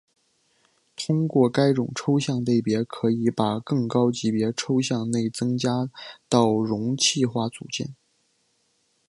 [0.95, 5.91] 通过该种抽象类别可以把更高级别的抽象内容增加
[6.27, 7.93] 到容器化组件。